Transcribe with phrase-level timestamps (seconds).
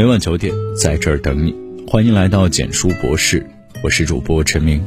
[0.00, 1.54] 每晚九点，在这儿等你。
[1.86, 3.46] 欢迎来到简书博士，
[3.82, 4.82] 我是主播陈明。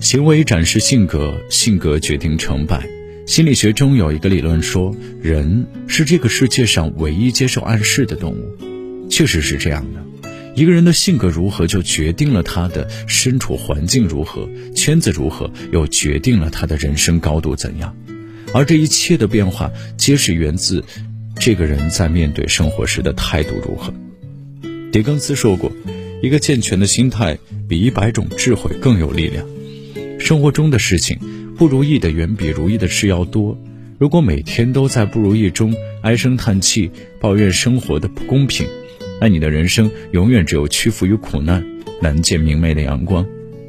[0.00, 2.84] 行为展示性格，性格决定成败。
[3.28, 4.92] 心理学中有一个理论说，
[5.22, 9.08] 人是这个世界上唯一接受暗示的动物。
[9.08, 10.28] 确实是这样的。
[10.56, 17.94] 一个人的性格如何，就决定了他的身处环境如何，圈子如何，又决定了他的人生高度怎样。
[18.52, 20.82] 而这一切的变化，皆是源自
[21.36, 23.94] 这个人在面对生活时的态度如何。
[24.90, 25.70] 狄更斯说过
[26.22, 27.38] ：“一个健全的心态
[27.68, 29.46] 比一百种智慧更有力量。”
[30.18, 31.18] 生活中的事情，
[31.56, 33.56] 不如意的远比如意的事要多。
[33.98, 38.66] 如果每天都在不如意中唉声叹气，抱怨生活的不公平，
[39.20, 41.64] 那你的人生永远只有屈服于苦难，
[42.00, 43.26] 难见明媚的阳光。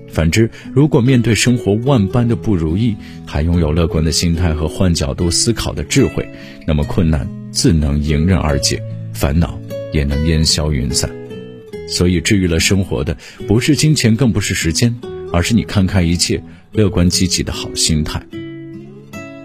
[0.07, 6.27] 反之，如果面对生活万般的不如意，还拥有乐观的心态和换角度思考的智慧，
[6.65, 8.81] 那么困难自能迎刃而解，
[9.13, 9.59] 烦恼
[9.93, 11.09] 也能烟消云散。
[11.87, 14.95] 所以，治愈了生活的不是金钱，更不是时间，
[15.33, 16.41] 而是你看开一切、
[16.71, 18.21] 乐观积极的好心态。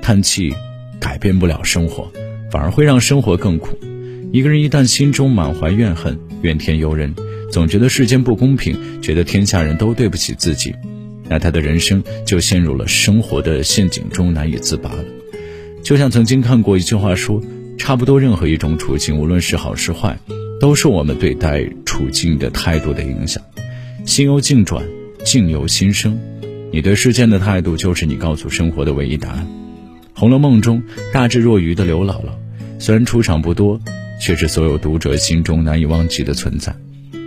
[0.02, 0.52] 叹气
[1.00, 2.12] 改变不了生活，
[2.50, 3.78] 反而会让生活更苦。
[4.33, 7.14] 一个人一旦心中满怀怨恨、怨天尤人，
[7.50, 10.74] 总觉得世间不公平，觉得天下人都对不起自己，
[11.28, 15.05] 那他的人生就陷入了生活的陷阱中，难以自拔了。
[15.83, 17.40] 就像曾经看过一句话说
[17.78, 20.18] ：“差不多任何一种处境，无论是好是坏，
[20.64, 23.44] 都是我们对待处境的态度的影响。
[24.06, 24.82] 心由境转，
[25.22, 26.18] 境由心生。
[26.72, 29.46] 你对事件的态度，就是你告诉生活的唯一答案。”
[30.18, 32.30] 《红楼梦》中大智若愚的刘姥姥，
[32.78, 33.78] 虽然出场不多。
[34.18, 36.74] 却是所有读者心中难以忘记的存在。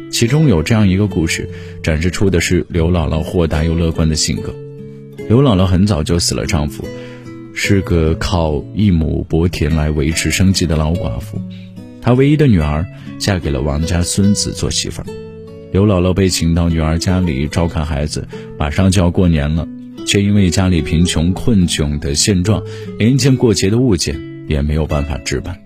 [0.09, 1.47] 其中有这样一个故事，
[1.83, 4.55] 展示出的是刘姥姥豁达又乐观的性格。
[5.27, 6.83] 刘姥姥很早就死了丈夫，
[7.53, 11.39] 是个靠一亩薄田来维持生计的老寡妇。
[12.07, 12.85] 她唯一的女儿
[13.19, 15.05] 嫁给了王家孙子做媳妇儿。
[15.73, 18.25] 刘姥姥被请到女儿家里照看孩子，
[18.57, 19.67] 马上就要过年了，
[20.05, 22.63] 却因为家里贫穷困窘的现状，
[22.97, 25.59] 连一件过节的物件也没有办法置办。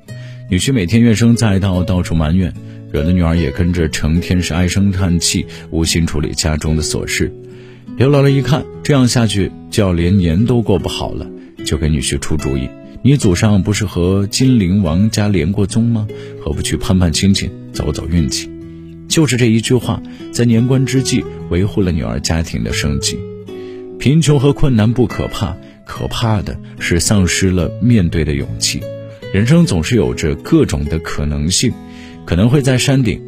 [0.49, 2.51] 女婿每天怨声载道，到处埋怨，
[2.91, 7.31] 惹得女儿也跟着成天是唉声叹气，无心处理家中的琐事。
[7.97, 11.29] 刘姥姥一看这样下去就要连年都过不好了，
[11.63, 12.67] 就给女婿出主意
[13.03, 16.07] ：“你祖上不是和金陵王家连过宗吗？
[16.39, 18.47] 何不去攀攀亲戚，走走运气？”
[19.09, 20.01] 就是这一句话，
[20.31, 23.17] 在年关之际维护了女儿家庭的生计。
[23.97, 28.79] 贫穷和困难不可怕，可怕的是丧失了面对的勇气。
[29.33, 31.73] 人生总是有着各种的可能性，
[32.23, 33.19] 可能会在山顶，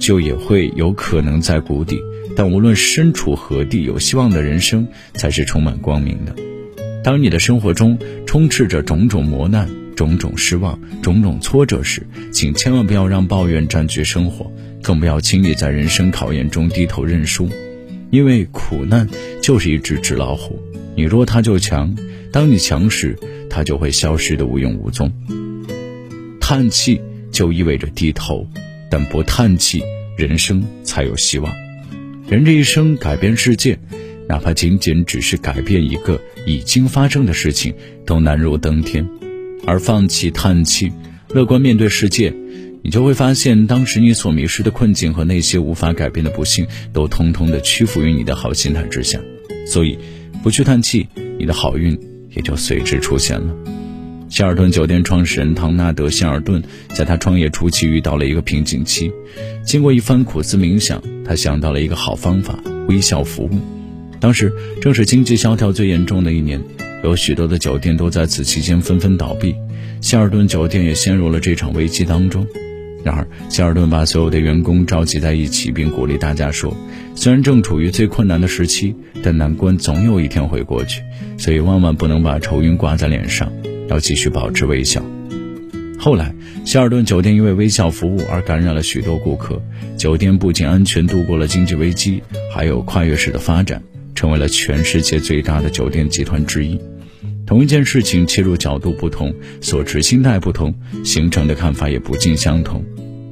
[0.00, 2.00] 就也会有可能在谷底。
[2.34, 6.34] 但无论身处何地，有希望的人生才是充满光明的。
[7.06, 7.96] 当你的生活中
[8.26, 14.50] 充斥着种种磨难、种种失望、种种挫折时，请千万不要让抱怨占据生活，
[14.82, 17.48] 更不要轻易在人生考验中低头认输，
[18.10, 19.08] 因为苦难
[19.40, 20.60] 就是一只纸老虎，
[20.96, 21.96] 你弱它就强，
[22.32, 23.16] 当你强时。
[23.48, 25.10] 它就会消失的无影无踪。
[26.40, 27.00] 叹气
[27.30, 28.44] 就意味着低头，
[28.90, 29.80] 但不叹气，
[30.18, 31.54] 人生才有希望。
[32.28, 33.78] 人这一生改变世界，
[34.28, 39.06] 哪怕仅仅只是改变一个已经发生的事情，都难如登天。
[39.66, 40.92] 而放弃叹气，
[41.28, 42.32] 乐观面对世界，
[42.82, 49.20] 你就会发现，当时你所迷失的困境和那些无法改变的不幸，都通通的屈服于你的好心态之下。
[49.66, 49.98] 所以，
[50.42, 51.08] 不去叹气，
[51.38, 51.98] 你的好运。
[52.36, 53.56] 也就随之出现了。
[54.28, 59.10] 希尔顿酒店创始人唐纳德·希尔顿在他创业初期遇到了一个瓶颈期，
[59.64, 62.58] 经过一番苦思冥想，他想到了一个好方法——
[62.90, 63.75] 微笑服务。
[64.18, 66.62] 当时正是经济萧条最严重的一年，
[67.04, 69.54] 有许多的酒店都在此期间纷纷倒闭，
[70.00, 72.46] 希尔顿酒店也陷入了这场危机当中。
[73.04, 76.76] 然而，希尔顿把所有的员工召集在一起，并鼓励大家说
[77.14, 81.02] ：“虽然正处于最困难的时期，但难关总有一天会过去，
[81.38, 83.52] 所以万万不能把愁云挂在脸上，
[83.88, 85.00] 要继续保持微笑。”
[86.00, 86.34] 后来，
[86.64, 89.62] 希尔顿酒店因为微笑服务而感染了许多顾客，
[89.96, 92.20] 酒店不仅安全度过了经济危机，
[92.52, 93.80] 还有跨越式的发展，
[94.16, 96.76] 成为了全世界最大的酒店集团之一。
[97.46, 100.74] 同一件事情，切入角度不同，所持心态不同，
[101.04, 102.84] 形成的看法也不尽相同。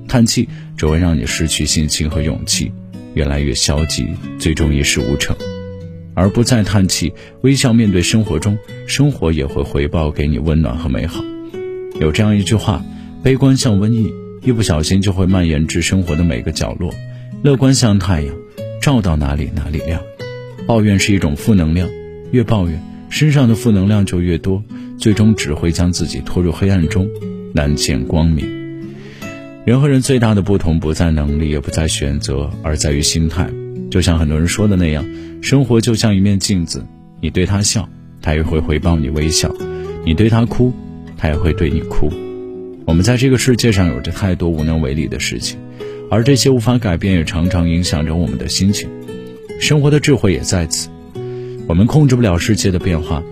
[0.07, 2.71] 叹气只会让你失去信心和勇气，
[3.15, 4.07] 越来越消极，
[4.39, 5.35] 最终一事无成；
[6.15, 8.57] 而不再叹气，微笑面对生活中，
[8.87, 11.25] 生活也会回报给你温暖和美好。
[11.99, 12.85] 有这样一句话：
[13.25, 16.93] 悲观像瘟疫，一不小心就会蔓延至生活的每个角落；
[17.43, 18.33] 乐观像太阳，
[18.81, 20.01] 照到哪里哪里亮。
[20.67, 21.89] 抱怨是一种负能量，
[22.31, 22.83] 越抱怨。
[23.11, 24.63] 身上的负能量就越多，
[24.99, 27.09] 最终只会将自己拖入黑暗中，
[27.53, 28.47] 难见光明。
[29.65, 33.49] 人和人最大的不同不在能力，也不在选择，而在于心态。
[33.91, 35.05] 就像很多人说的那样，
[35.41, 36.85] 生活就像一面镜子，
[37.21, 37.89] 你对他笑，
[38.21, 39.49] 他也会回报你微笑；
[40.05, 40.73] 你对他哭，
[41.17, 42.11] 他也会对你哭。
[42.85, 45.59] 我们在这个世界上有着太多无能为力的事情，
[46.11, 48.89] 而这些无法改变，也常常影响着我们的心情。
[49.61, 50.89] 生活的智慧也在此，
[51.67, 53.23] 我们控制不了世界的变化，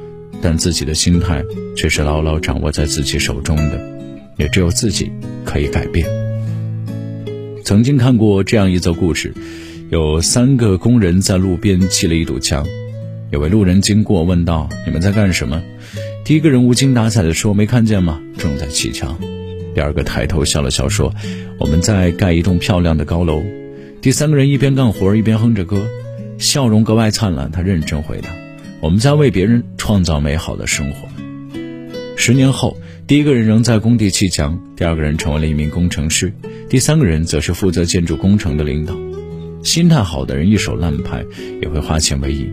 [0.40, 1.44] 但自己的心态
[1.76, 3.80] 却是牢牢掌握在自己手中的，
[4.38, 5.10] 也只有自己
[5.44, 6.08] 可以改变。
[7.64, 9.34] 曾经看过这样一则故事，
[9.90, 12.66] 有三个工人在路边砌了一堵墙，
[13.30, 15.62] 有位路人经过问道：“你们在干什么？”
[16.24, 18.20] 第一个人无精打采地说：“没看见吗？
[18.38, 19.19] 正在砌墙。”
[19.74, 21.12] 第二个抬头笑了笑说
[21.58, 23.42] ：“我们在盖一栋漂亮的高楼。”
[24.00, 25.86] 第三个人一边干活一边哼着歌，
[26.43, 27.50] 笑容格外灿烂。
[27.50, 28.29] 他认真回答
[28.83, 31.09] ：“我们在为别人创造美好的生活。”
[32.19, 36.33] 十年后，第一个人仍在工地砌墙，第二个人成为了一名工程师，
[36.69, 38.94] 第三个人则是负责建筑工程的领导。
[39.62, 41.25] 心态好的人一手烂牌
[41.61, 42.50] 也会化险为夷，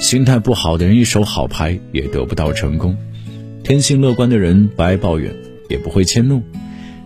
[0.00, 2.96] 心态不好的人一手好牌也得不到成功。
[3.62, 5.34] 天性乐观的人不爱抱怨，
[5.68, 6.42] 也不会迁怒，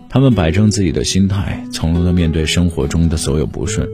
[0.09, 3.87] 他们摆正自己的心态，从容的面对生活中的所有不顺，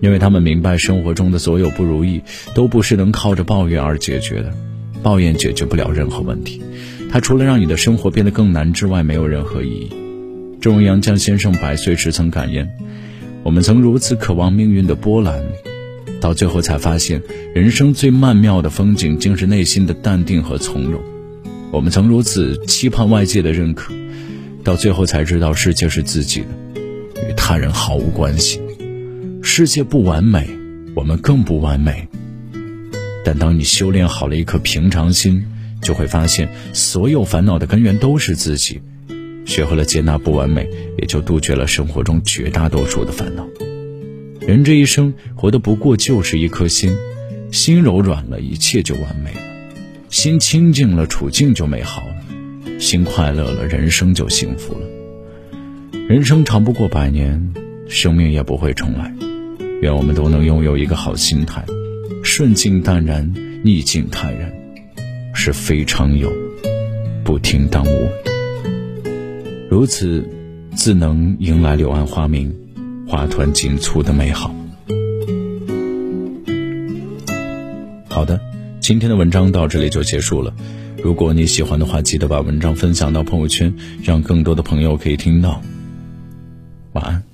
[0.00, 2.22] 因为他们明白生活中的所有不如意
[2.54, 4.52] 都不是能靠着抱怨而解决的，
[5.02, 6.60] 抱怨解决不了任何问题。
[7.10, 9.90] 它除了让你的生活变得更难之外，没有任何意义。
[10.60, 12.68] 正如杨绛先生百岁时曾感言
[13.42, 15.42] ：“我们曾如此渴望命运的波澜，
[16.20, 17.22] 到最后才发现，
[17.54, 21.00] 人生最曼妙的风景，竟是内心的淡定和从容。
[21.72, 23.92] 我们曾如此期盼外界的认可，
[24.62, 26.46] 到最后才知道，世界是自己的，
[27.28, 28.60] 与他人毫无关系。
[29.52, 30.48] 世界不完美，
[30.94, 32.06] 我们更不完美。
[33.24, 35.44] 但当你修炼好了一颗平常心。”
[35.82, 38.80] 就会发现，所有烦恼的根源都是自己。
[39.44, 40.68] 学会了接纳不完美，
[40.98, 43.44] 也就杜绝了生活中绝大多数的烦恼。
[44.40, 46.96] 人这一生活的不过就是一颗心，
[47.50, 49.40] 心柔软了，一切就完美了；
[50.10, 54.80] 心清净了，处境就美好了；心快乐了，人生就幸福了。
[56.06, 57.52] 人生长不过百年，
[57.88, 59.12] 生命也不会重来。
[59.80, 61.64] 愿我们都能拥有一个好心态，
[62.22, 63.32] 顺境淡然，
[63.64, 64.52] 逆境坦然。
[65.32, 66.30] 是非常有，
[67.24, 68.08] 不听当无。
[69.70, 70.28] 如此，
[70.74, 72.54] 自能迎来柳暗花明、
[73.08, 74.54] 花团锦簇的美好。
[78.08, 78.38] 好的，
[78.80, 80.52] 今天的文章到这里就结束了。
[81.02, 83.72] 如果你喜欢的话，记得把文章分享到朋友圈，
[84.02, 85.62] 让更多的朋友可以听到。
[86.92, 87.29] 晚安。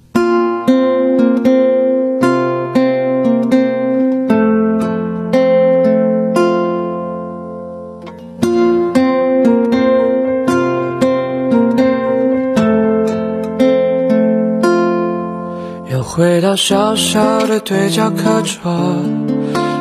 [16.06, 18.72] 回到小小的对角课桌，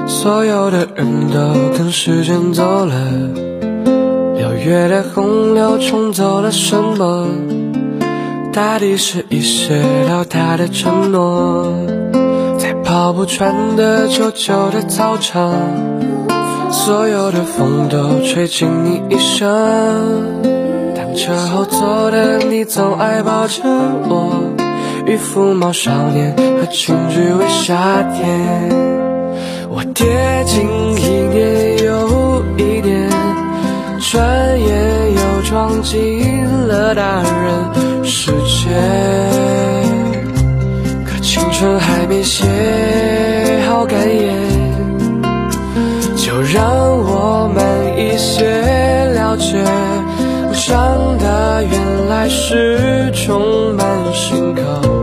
[0.07, 1.38] 所有的人都
[1.77, 2.94] 跟时间走了。
[4.36, 7.27] 六月的洪流冲走了什么？
[8.51, 11.72] 大抵是一些辽大的承诺。
[12.57, 15.54] 在跑不穿的旧旧的操场，
[16.72, 19.45] 所有的风都吹进你衣裳。
[20.95, 24.64] 当车后座的你总爱抱着我。
[25.05, 28.69] 与浮毛少年和群居为夏天，
[29.69, 30.63] 我跌进
[30.97, 33.07] 一年又一年，
[34.00, 38.69] 转眼又撞进了大人世界。
[41.05, 42.43] 可青春还没写
[43.67, 44.33] 好感言，
[46.17, 46.65] 就让
[46.97, 47.63] 我慢
[47.95, 48.43] 一些
[49.13, 49.63] 了解，
[50.51, 54.94] 长大原来是充满心口。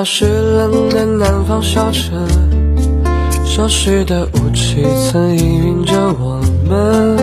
[0.00, 2.26] 到湿冷的南方小城，
[3.44, 7.18] 熟悉的雾气曾氤氲着我们。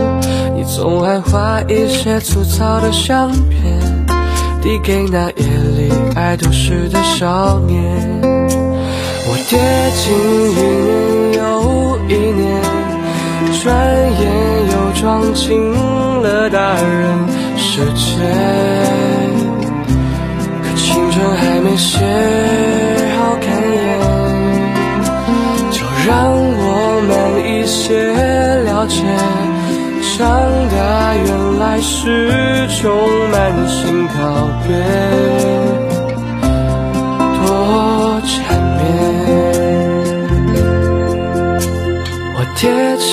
[0.55, 4.05] 你总爱画一些粗糙的相片，
[4.61, 5.43] 递给那夜
[5.75, 7.81] 里爱都市的少年。
[8.21, 9.57] 我跌
[9.95, 10.13] 进
[10.51, 12.61] 一年又一年，
[13.59, 13.73] 转
[14.21, 14.21] 眼
[14.71, 15.71] 又撞进
[16.21, 18.66] 了大人世界。
[21.17, 21.97] 春还没写
[23.17, 23.75] 好感言，
[25.71, 26.61] 就让我
[27.09, 27.11] 慢
[27.43, 27.81] 一些
[28.65, 29.01] 了解
[30.15, 30.21] 长
[30.69, 30.77] 大
[31.15, 32.85] 原来是种
[33.31, 33.35] 满
[33.67, 34.13] 心告
[34.67, 34.69] 别，
[37.33, 38.31] 多缠
[38.77, 38.79] 绵。
[42.35, 42.61] 我跌
[42.99, 43.09] 进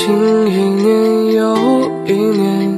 [0.52, 0.84] 一年
[1.36, 1.40] 又
[2.04, 2.73] 一年，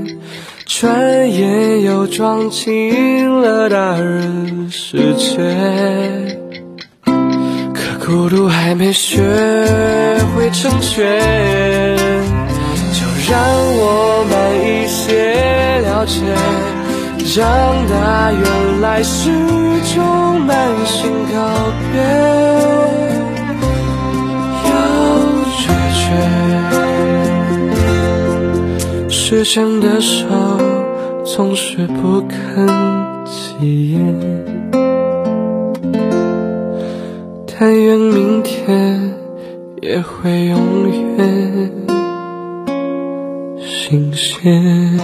[0.79, 5.39] 转眼又撞进了大人世界。
[7.73, 9.23] 可孤独还没学
[10.37, 11.97] 会成全。
[12.93, 13.41] 就让
[13.79, 16.21] 我慢一些了解，
[17.25, 17.43] 长
[17.89, 19.31] 大原来是
[19.95, 20.55] 种满
[20.85, 22.03] 心告别，
[29.29, 30.25] 时间的手
[31.25, 32.69] 总是不肯
[33.27, 34.45] 起眼，
[37.45, 39.15] 但愿明天
[39.83, 41.73] 也会永远。
[43.59, 44.97] 新鲜。